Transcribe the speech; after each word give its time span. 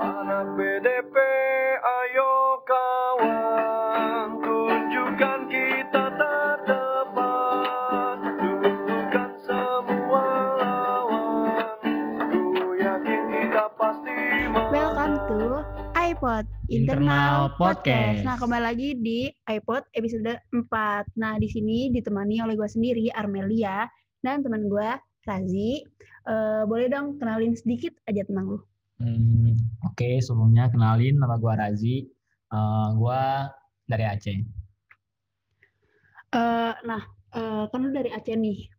Anak 0.00 0.56
BDP, 0.56 1.12
ayo 1.84 2.56
kawan, 2.64 4.40
tunjukkan 4.40 5.40
kita 5.52 6.04
terdepan, 6.16 8.16
dulukan 8.40 9.30
semua 9.44 10.24
lawan. 10.56 11.76
Ku 12.32 12.80
yakin 12.80 13.22
kita 13.28 13.64
pasti 13.76 14.16
menang. 14.48 14.72
Welcome 14.72 15.16
to 15.28 15.60
iPod 15.92 16.48
Internal 16.72 17.52
Podcast. 17.60 18.24
Nah, 18.24 18.40
kembali 18.40 18.64
lagi 18.72 18.96
di 18.96 19.28
iPod 19.52 19.84
episode 19.92 20.40
4. 20.48 20.64
Nah, 21.20 21.36
di 21.36 21.52
sini 21.52 21.92
ditemani 21.92 22.40
oleh 22.40 22.56
gue 22.56 22.70
sendiri, 22.72 23.12
Armelia, 23.12 23.84
dan 24.24 24.40
teman 24.40 24.64
gue, 24.64 24.96
Razi. 25.28 25.84
Eh, 26.24 26.62
boleh 26.64 26.88
dong 26.88 27.20
kenalin 27.20 27.52
sedikit 27.52 27.92
aja 28.08 28.24
tentang 28.24 28.56
lu. 28.56 28.60
Hmm, 29.00 29.56
Oke, 29.90 30.22
sebelumnya 30.22 30.70
kenalin 30.70 31.18
nama 31.18 31.34
gua 31.34 31.58
Razi. 31.58 32.06
Eh, 32.50 32.88
gua 32.94 33.50
dari 33.90 34.06
Aceh. 34.06 34.38
Eh, 36.30 36.74
nah, 36.86 37.02
eh, 37.34 37.64
kan 37.66 37.82
dari 37.90 38.14
Aceh 38.14 38.38
nih. 38.38 38.70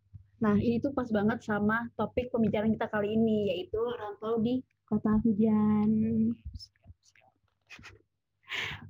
Nah, 0.41 0.55
ini 0.57 0.79
tuh 0.79 0.95
pas 0.95 1.05
banget 1.11 1.43
sama 1.43 1.85
topik 1.99 2.31
pembicaraan 2.31 2.73
kita 2.73 2.87
kali 2.87 3.13
ini, 3.13 3.51
yaitu 3.53 3.77
rantau 3.77 4.39
di 4.39 4.63
kota 4.87 5.19
hujan. 5.21 5.91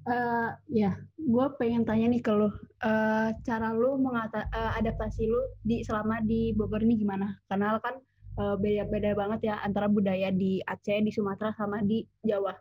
Eh, 0.02 0.50
ya, 0.74 0.98
gue 1.14 1.46
pengen 1.62 1.86
tanya 1.86 2.10
nih 2.10 2.22
ke 2.26 2.34
lu, 2.34 2.50
eh, 2.82 3.30
cara 3.46 3.70
lu 3.70 4.02
mengata, 4.02 4.50
eh, 4.50 4.72
adaptasi 4.82 5.30
di 5.62 5.86
selama 5.86 6.18
di 6.26 6.50
Bogor 6.58 6.82
ini 6.82 6.98
gimana? 6.98 7.38
Karena 7.46 7.78
kan 7.78 8.02
eh, 8.40 8.56
beda-beda 8.60 9.12
banget 9.18 9.40
ya 9.52 9.56
antara 9.64 9.88
budaya 9.92 10.32
di 10.32 10.62
Aceh, 10.64 11.02
di 11.04 11.12
Sumatera 11.12 11.52
sama 11.58 11.84
di 11.84 12.06
Jawa. 12.24 12.54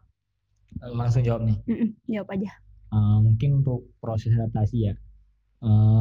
Eh, 0.83 0.93
Langsung 0.95 1.23
jawab 1.23 1.47
nih. 1.47 1.57
Mm-mm, 1.67 1.91
jawab 2.07 2.29
aja. 2.35 2.51
Eh, 2.91 3.19
mungkin 3.23 3.63
untuk 3.63 3.87
proses 4.03 4.35
adaptasi 4.35 4.77
ya, 4.91 4.95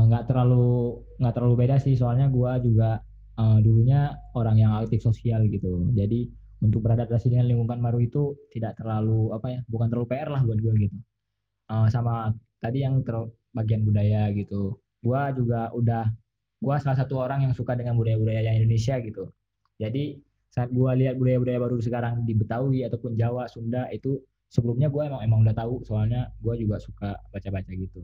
nggak 0.10 0.26
terlalu 0.26 1.04
nggak 1.22 1.34
terlalu 1.38 1.56
beda 1.66 1.76
sih. 1.78 1.94
Soalnya 1.94 2.30
gua 2.34 2.58
juga 2.62 3.02
eh, 3.38 3.58
dulunya 3.62 4.14
orang 4.34 4.58
yang 4.58 4.72
aktif 4.82 5.02
sosial 5.06 5.46
gitu. 5.50 5.90
Jadi 5.94 6.30
untuk 6.60 6.84
beradaptasi 6.84 7.32
dengan 7.32 7.48
lingkungan 7.48 7.80
baru 7.80 8.00
itu 8.04 8.36
tidak 8.52 8.76
terlalu 8.80 9.32
apa 9.32 9.48
ya, 9.54 9.60
bukan 9.70 9.88
terlalu 9.88 10.08
PR 10.12 10.30
lah 10.34 10.42
buat 10.44 10.60
gua 10.60 10.74
gitu. 10.76 10.98
Eh, 11.70 11.88
sama 11.94 12.34
tadi 12.60 12.82
yang 12.82 13.06
ter 13.06 13.16
bagian 13.54 13.82
budaya 13.86 14.30
gitu. 14.34 14.78
Gua 15.06 15.30
juga 15.34 15.70
udah 15.74 16.10
gua 16.60 16.76
salah 16.82 16.98
satu 17.00 17.22
orang 17.22 17.46
yang 17.48 17.54
suka 17.56 17.78
dengan 17.78 17.96
budaya-budaya 17.96 18.52
Indonesia 18.58 18.98
gitu. 19.00 19.30
Jadi 19.80 20.20
saat 20.52 20.70
gua 20.76 20.92
lihat 20.92 21.16
budaya-budaya 21.16 21.56
baru 21.56 21.80
sekarang 21.80 22.28
di 22.28 22.36
Betawi 22.36 22.84
ataupun 22.84 23.16
Jawa, 23.16 23.48
Sunda 23.48 23.88
itu 23.96 24.20
sebelumnya 24.52 24.92
gua 24.92 25.08
emang 25.08 25.22
emang 25.24 25.40
udah 25.48 25.56
tahu 25.56 25.80
soalnya 25.88 26.36
gua 26.44 26.60
juga 26.60 26.84
suka 26.84 27.16
baca-baca 27.32 27.72
gitu. 27.72 28.04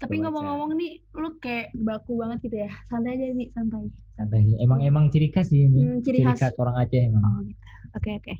Tapi 0.00 0.16
ngomong-ngomong 0.16 0.72
nih, 0.80 1.04
lu 1.12 1.36
kayak 1.36 1.76
baku 1.76 2.16
banget 2.16 2.48
gitu 2.48 2.64
ya. 2.64 2.72
Santai 2.88 3.20
aja 3.20 3.36
sih, 3.36 3.52
santai. 3.52 3.84
Santai 4.16 4.40
sih. 4.48 4.56
Emang 4.56 4.80
emang 4.80 5.12
ciri 5.12 5.28
khas 5.28 5.52
sih 5.52 5.68
ini. 5.68 5.84
Hmm, 5.84 6.00
ciri 6.00 6.24
khas. 6.24 6.56
orang 6.56 6.80
Aceh 6.80 7.02
emang. 7.04 7.20
Oh 7.20 7.40
gitu. 7.44 7.60
Oke 8.00 8.10
oke. 8.16 8.34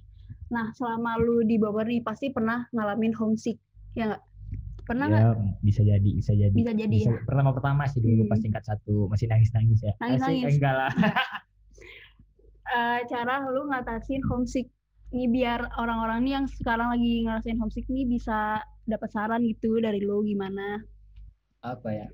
Nah 0.48 0.72
selama 0.72 1.20
lu 1.20 1.44
di 1.44 1.60
Bogor 1.60 1.84
nih 1.84 2.00
pasti 2.00 2.32
pernah 2.32 2.64
ngalamin 2.72 3.12
homesick, 3.12 3.60
ya 3.92 4.08
nggak? 4.08 4.22
Pernah 4.88 5.04
nggak? 5.12 5.20
ya 5.20 5.30
bisa 5.60 5.80
jadi, 5.84 6.10
bisa 6.16 6.32
jadi. 6.32 6.56
Bisa 6.56 6.72
jadi 6.72 6.96
ya. 6.96 7.12
Pertama-pertama 7.28 7.84
sih 7.92 8.00
dulu 8.00 8.24
Hmm. 8.24 8.30
pas 8.32 8.40
tingkat 8.40 8.64
satu 8.64 9.12
masih 9.12 9.28
nangis-nangis 9.28 9.84
ya. 9.84 9.92
Nangis-nangis. 10.00 10.48
Asik, 10.48 10.56
enggak 10.56 10.74
lah. 10.80 10.92
Eh, 12.70 13.00
cara 13.10 13.42
lu 13.50 13.66
ngatasin 13.66 14.22
homesick 14.30 14.70
ini 15.10 15.26
biar 15.26 15.74
orang-orang 15.74 16.22
nih 16.22 16.32
yang 16.38 16.46
sekarang 16.46 16.94
lagi 16.94 17.26
ngerasain 17.26 17.58
homesick 17.58 17.82
nih 17.90 18.06
bisa 18.06 18.62
dapat 18.86 19.10
saran 19.10 19.42
gitu 19.42 19.82
dari 19.82 19.98
lu 19.98 20.22
gimana? 20.22 20.78
apa 21.60 21.92
ya 21.92 22.08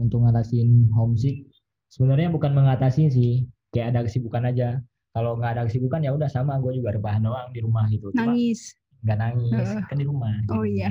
untuk 0.00 0.24
ngatasin 0.24 0.88
homesick 0.96 1.44
sebenarnya 1.92 2.32
bukan 2.32 2.56
mengatasi 2.56 3.12
sih 3.12 3.32
kayak 3.68 3.92
ada 3.92 4.00
kesibukan 4.08 4.48
aja 4.48 4.80
kalau 5.12 5.36
nggak 5.36 5.60
ada 5.60 5.62
kesibukan 5.68 6.00
ya 6.00 6.16
udah 6.16 6.30
sama 6.32 6.56
gue 6.56 6.80
juga 6.80 6.96
rebahan 6.96 7.20
doang 7.20 7.52
di 7.52 7.60
rumah 7.60 7.84
gitu 7.92 8.08
cuma 8.16 8.32
Nangis. 8.32 8.72
nggak 9.04 9.18
nangis 9.20 9.68
Heeh. 9.76 9.84
kan 9.92 9.96
di 10.00 10.06
rumah 10.08 10.32
Oh 10.48 10.64
iya. 10.64 10.88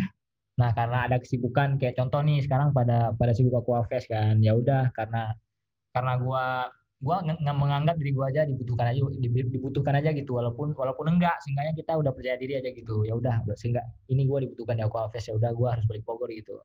nah 0.62 0.70
karena 0.78 1.10
ada 1.10 1.18
kesibukan 1.18 1.82
kayak 1.82 1.98
contoh 1.98 2.22
nih 2.22 2.46
sekarang 2.46 2.70
pada 2.70 3.18
pada 3.18 3.34
sibuk 3.34 3.58
aku 3.58 3.74
kan 4.06 4.38
ya 4.46 4.54
udah 4.54 4.94
karena 4.94 5.34
karena 5.90 6.14
gua 6.22 6.70
gua 7.02 7.18
nggak 7.26 7.58
menganggap 7.58 7.96
diri 7.98 8.12
gua 8.14 8.30
aja 8.30 8.46
dibutuhkan 8.46 8.94
aja 8.94 9.02
di- 9.10 9.50
dibutuhkan 9.50 9.94
aja 9.98 10.10
gitu 10.14 10.38
walaupun 10.38 10.78
walaupun 10.78 11.06
enggak 11.10 11.42
seenggaknya 11.42 11.74
kita 11.74 11.98
udah 11.98 12.12
percaya 12.14 12.38
diri 12.38 12.54
aja 12.56 12.70
gitu 12.70 13.02
ya 13.04 13.18
udah 13.18 13.42
sehingga 13.58 13.82
ini 14.08 14.30
gua 14.30 14.40
dibutuhkan 14.40 14.78
di 14.78 14.84
Aquafest 14.86 15.30
ya 15.30 15.36
udah 15.36 15.52
gua 15.52 15.74
harus 15.74 15.86
balik 15.90 16.06
Bogor 16.06 16.30
gitu 16.30 16.62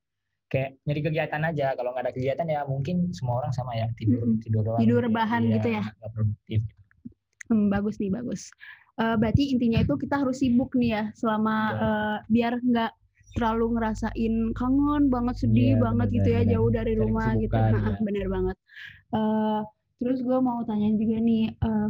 kayak 0.46 0.78
nyari 0.84 1.00
kegiatan 1.02 1.42
aja 1.42 1.74
kalau 1.74 1.90
nggak 1.90 2.04
ada 2.06 2.12
kegiatan 2.12 2.46
ya 2.46 2.60
mungkin 2.62 3.10
semua 3.10 3.42
orang 3.42 3.50
sama 3.50 3.74
ya 3.74 3.88
tidur 3.96 4.22
Mm-mm. 4.22 4.38
tidur 4.38 4.62
doang 4.62 4.78
Tidur 4.78 5.00
gitu. 5.00 5.06
rebahan 5.10 5.42
Iya, 5.42 5.52
gitu 5.58 5.68
ya? 5.72 5.84
nggak 5.90 6.12
produktif 6.12 6.60
Hmm, 7.46 7.70
bagus 7.70 8.02
nih 8.02 8.10
bagus. 8.10 8.50
Eh, 8.98 9.14
berarti 9.22 9.54
intinya 9.54 9.78
itu 9.78 9.94
kita 9.94 10.18
harus 10.18 10.42
sibuk 10.42 10.74
nih 10.74 10.90
ya 10.90 11.02
selama 11.14 11.54
Iya. 11.54 11.78
eh, 11.78 12.18
biar 12.26 12.52
nggak 12.58 12.92
terlalu 13.38 13.66
ngerasain 13.78 14.34
kangen 14.50 15.02
banget 15.06 15.46
sedih 15.46 15.78
Iya, 15.78 15.82
banget 15.82 16.08
gitu 16.10 16.26
ya 16.26 16.42
benar-benar. 16.42 16.54
jauh 16.58 16.70
dari 16.74 16.92
rumah 16.98 17.30
gitu. 17.38 17.54
Nah, 17.54 17.70
iya. 17.70 18.02
bener 18.02 18.26
banget. 18.26 18.56
Eh, 19.14 19.60
terus 19.96 20.20
gue 20.20 20.38
mau 20.40 20.60
tanya 20.68 20.92
juga 20.92 21.16
nih 21.20 21.44
eh, 21.52 21.88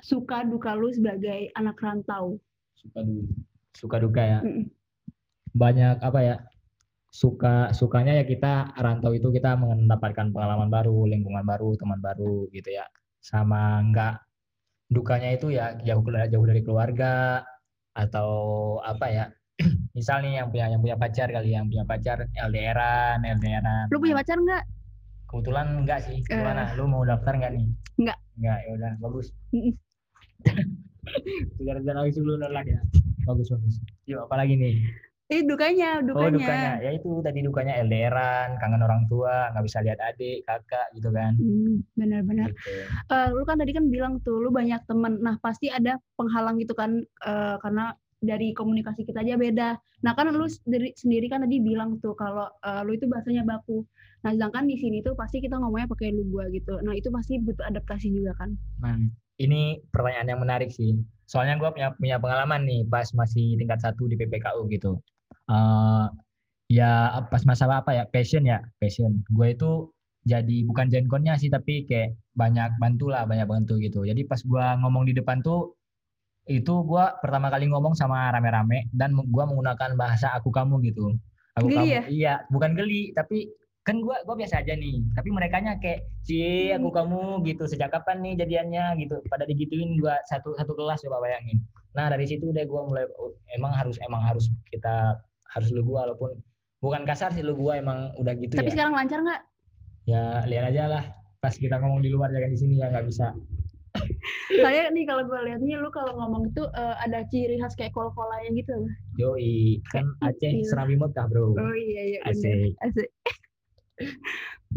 suka 0.00 0.44
duka 0.44 0.76
lu 0.76 0.92
sebagai 0.92 1.50
anak 1.56 1.76
rantau. 1.80 2.36
suka 2.76 3.00
dulu 3.02 3.22
suka 3.72 3.96
duka 3.98 4.22
ya 4.22 4.38
Mm-mm. 4.44 4.68
banyak 5.56 5.96
apa 6.00 6.20
ya 6.22 6.36
suka 7.10 7.72
sukanya 7.72 8.20
ya 8.20 8.24
kita 8.28 8.76
rantau 8.76 9.16
itu 9.16 9.32
kita 9.32 9.56
mendapatkan 9.56 10.28
pengalaman 10.28 10.68
baru 10.68 11.08
lingkungan 11.08 11.42
baru 11.42 11.72
teman 11.80 11.98
baru 12.04 12.46
gitu 12.52 12.76
ya 12.76 12.84
sama 13.24 13.80
enggak 13.80 14.20
dukanya 14.92 15.34
itu 15.34 15.50
ya 15.50 15.74
jauh 15.82 16.04
jauh 16.04 16.46
dari 16.46 16.60
keluarga 16.62 17.42
atau 17.96 18.30
apa 18.84 19.06
ya 19.08 19.24
misalnya 19.96 20.44
yang 20.44 20.48
punya 20.52 20.68
yang 20.76 20.80
punya 20.84 20.96
pacar 21.00 21.32
kali 21.32 21.56
yang 21.56 21.66
punya 21.66 21.84
pacar 21.88 22.28
LDRan 22.36 23.24
LDRan 23.24 23.88
Lu 23.88 23.98
punya 23.98 24.20
pacar 24.20 24.36
nggak? 24.36 24.64
Kebetulan 25.26 25.66
enggak 25.82 26.00
sih 26.06 26.22
gimana 26.22 26.70
lu 26.74 26.86
mau 26.86 27.02
daftar 27.02 27.34
enggak 27.34 27.52
nih 27.54 27.66
Enggak. 27.98 28.18
enggak 28.38 28.58
ya 28.62 28.70
udah 28.74 28.92
bagus 29.00 29.26
rencana 31.58 31.98
lagi 32.02 32.12
sebelum 32.14 32.38
nolak 32.42 32.66
ya 32.66 32.80
bagus 33.24 33.48
bagus 33.50 33.74
yuk 34.06 34.22
apalagi 34.24 34.54
nih 34.54 34.76
Eh 35.26 35.42
dukanya, 35.42 35.98
Oh 35.98 36.30
dukanya. 36.30 36.38
dukanya, 36.38 36.72
ya 36.86 36.90
itu 36.94 37.18
tadi 37.18 37.42
dukanya 37.42 37.82
LDRan, 37.82 38.62
kangen 38.62 38.78
orang 38.78 39.10
tua, 39.10 39.50
nggak 39.50 39.66
bisa 39.66 39.82
lihat 39.82 39.98
adik, 39.98 40.46
kakak 40.46 40.86
gitu 40.94 41.10
kan. 41.10 41.34
Hmm, 41.34 41.82
benar-benar. 41.98 42.54
Gitu. 42.54 42.70
Eh, 43.10 43.28
lu 43.34 43.42
kan 43.42 43.58
tadi 43.58 43.74
kan 43.74 43.90
bilang 43.90 44.22
tuh 44.22 44.38
lu 44.38 44.54
banyak 44.54 44.78
temen. 44.86 45.18
Nah 45.18 45.34
pasti 45.42 45.66
ada 45.66 45.98
penghalang 46.14 46.62
gitu 46.62 46.78
kan 46.78 47.02
eh, 47.02 47.56
karena 47.58 47.90
dari 48.26 48.50
komunikasi 48.52 49.06
kita 49.06 49.22
aja 49.22 49.38
beda. 49.38 49.78
Nah 50.02 50.12
kan 50.18 50.28
lu 50.34 50.50
sendiri, 50.50 50.92
sendiri 50.98 51.30
kan 51.30 51.46
tadi 51.46 51.62
bilang 51.62 52.02
tuh 52.02 52.12
kalau 52.18 52.50
eh, 52.66 52.82
lu 52.82 52.98
itu 52.98 53.06
bahasanya 53.06 53.46
baku. 53.46 53.86
Nah 54.26 54.34
sedangkan 54.34 54.66
di 54.66 54.76
sini 54.76 55.00
tuh 55.06 55.14
pasti 55.14 55.38
kita 55.38 55.56
ngomongnya 55.56 55.86
pakai 55.86 56.10
lu 56.10 56.26
gua 56.28 56.50
gitu. 56.50 56.76
Nah 56.82 56.92
itu 56.92 57.08
pasti 57.14 57.38
butuh 57.38 57.64
adaptasi 57.70 58.10
juga 58.10 58.34
kan. 58.36 58.58
Nah, 58.82 58.98
ini 59.38 59.80
pertanyaan 59.92 60.28
yang 60.36 60.40
menarik 60.42 60.72
sih. 60.72 60.96
Soalnya 61.28 61.58
gue 61.60 61.68
punya 61.70 61.92
punya 61.94 62.16
pengalaman 62.22 62.64
nih 62.64 62.82
pas 62.86 63.06
masih 63.12 63.58
tingkat 63.58 63.82
satu 63.82 64.08
di 64.10 64.16
PPKU 64.16 64.66
gitu. 64.72 64.98
Eh 65.50 66.06
ya 66.66 67.22
pas 67.30 67.42
masalah 67.46 67.86
apa 67.86 67.94
ya 67.94 68.04
passion 68.08 68.42
ya 68.46 68.62
passion. 68.82 69.22
Gue 69.30 69.54
itu 69.54 69.90
jadi 70.26 70.66
bukan 70.66 70.90
jengonnya 70.90 71.38
sih 71.38 71.46
tapi 71.46 71.86
kayak 71.86 72.18
banyak 72.34 72.74
bantu 72.82 73.10
lah 73.12 73.22
banyak 73.28 73.46
bantu 73.46 73.78
gitu. 73.78 74.02
Jadi 74.02 74.26
pas 74.26 74.42
gue 74.42 74.66
ngomong 74.82 75.06
di 75.06 75.14
depan 75.14 75.38
tuh 75.44 75.78
itu 76.46 76.74
gue 76.86 77.04
pertama 77.18 77.50
kali 77.50 77.66
ngomong 77.66 77.98
sama 77.98 78.30
rame-rame 78.30 78.86
dan 78.94 79.14
gue 79.14 79.44
menggunakan 79.44 79.98
bahasa 79.98 80.30
aku 80.38 80.54
kamu 80.54 80.78
gitu. 80.86 81.14
Aku 81.58 81.66
Geli 81.66 81.76
kamu. 81.76 81.88
ya? 81.90 82.02
iya 82.06 82.34
bukan 82.52 82.76
geli 82.76 83.10
tapi 83.16 83.50
kan 83.86 84.02
gua 84.02 84.18
gua 84.26 84.34
biasa 84.34 84.66
aja 84.66 84.74
nih. 84.74 84.98
Tapi 85.14 85.30
mereka 85.30 85.62
kayak 85.62 86.10
cie 86.26 86.74
aku 86.74 86.90
kamu 86.90 87.38
gitu. 87.46 87.70
Sejak 87.70 87.94
kapan 87.94 88.18
nih 88.18 88.34
jadiannya? 88.42 88.98
gitu. 88.98 89.22
Pada 89.30 89.46
digituin 89.46 89.94
gua 90.02 90.18
satu 90.26 90.58
satu 90.58 90.74
kelas 90.74 91.06
coba 91.06 91.22
bayangin. 91.22 91.62
Nah 91.94 92.10
dari 92.10 92.26
situ 92.26 92.50
deh 92.50 92.66
gua 92.66 92.82
mulai 92.82 93.06
oh, 93.14 93.30
emang 93.54 93.70
harus 93.70 93.94
emang 94.02 94.26
harus 94.26 94.50
kita 94.74 95.22
harus 95.54 95.70
lu 95.70 95.86
gua 95.86 96.10
walaupun 96.10 96.34
bukan 96.82 97.06
kasar 97.06 97.30
sih 97.30 97.46
lu 97.46 97.54
gua 97.54 97.78
emang 97.78 98.10
udah 98.18 98.34
gitu 98.34 98.58
Tapi 98.58 98.74
ya. 98.74 98.74
sekarang 98.74 98.94
lancar 98.98 99.22
nggak? 99.22 99.42
ya 100.06 100.42
lihat 100.50 100.64
aja 100.74 100.82
lah. 100.90 101.04
Pas 101.38 101.54
kita 101.54 101.78
ngomong 101.78 102.02
di 102.02 102.10
luar 102.10 102.34
jangan 102.34 102.50
di 102.50 102.58
sini 102.58 102.74
ya 102.82 102.90
nggak 102.90 103.06
bisa 103.06 103.30
Soalnya 104.62 104.84
nih 104.90 105.04
kalau 105.04 105.22
gue 105.24 105.40
lihat 105.46 105.60
nih 105.60 105.76
lu 105.78 105.90
kalau 105.90 106.12
ngomong 106.16 106.50
tuh 106.52 106.68
eh, 106.72 106.94
ada 107.02 107.22
ciri 107.28 107.56
khas 107.58 107.74
kayak 107.74 107.92
kol-kolanya 107.92 108.50
gitu. 108.52 108.76
yoi 109.16 109.80
kan 109.90 110.06
Aceh 110.20 110.52
Iya. 110.52 110.66
Serambi 110.68 110.96
Mekah 110.96 111.26
bro 111.26 111.56
Oh 111.56 111.74
iya 111.74 112.02
iya 112.16 112.18
bener. 112.24 112.32
asik 112.32 112.72
Asik. 112.84 113.08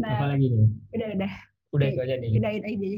Nah 0.02 0.30
lagi 0.32 0.46
nih 0.48 0.66
udah 0.96 1.08
udah 1.16 1.32
udah 1.70 1.86
itu 1.88 2.00
aja 2.00 2.14
nih 2.16 2.28
udah 2.36 2.50
itu 2.56 2.66
aja. 2.66 2.88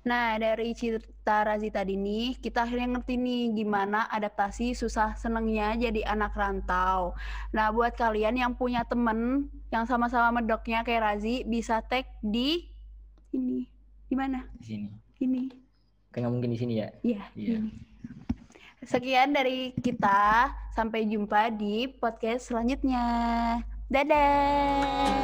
Nah, 0.00 0.40
dari 0.40 0.72
cerita 0.72 1.44
Razi 1.44 1.68
tadi 1.68 1.92
nih, 1.92 2.40
kita 2.40 2.64
akhirnya 2.64 2.88
ngerti 2.96 3.20
nih 3.20 3.52
gimana 3.52 4.08
adaptasi 4.08 4.72
susah 4.72 5.12
senengnya 5.12 5.76
jadi 5.76 6.08
anak 6.08 6.32
rantau. 6.32 7.12
Nah, 7.52 7.68
buat 7.68 7.92
kalian 7.92 8.40
yang 8.40 8.56
punya 8.56 8.80
temen 8.88 9.52
yang 9.68 9.84
sama-sama 9.84 10.40
medoknya 10.40 10.80
kayak 10.88 11.04
Razi, 11.04 11.44
bisa 11.44 11.84
tag 11.84 12.08
di 12.24 12.64
ini. 13.36 13.68
Di 14.08 14.16
mana? 14.16 14.40
Di 14.56 14.64
sini. 14.64 14.88
Ini. 15.20 15.52
Kayak 16.10 16.22
nggak 16.24 16.32
mungkin 16.32 16.50
di 16.56 16.58
sini 16.58 16.80
ya. 16.80 16.88
Iya, 17.04 17.22
ini. 17.36 17.68
Sekian 18.80 19.36
dari 19.36 19.76
kita. 19.76 20.48
Sampai 20.72 21.04
jumpa 21.04 21.52
di 21.52 21.84
podcast 21.86 22.48
selanjutnya. 22.48 23.04
Dadah. 23.92 25.20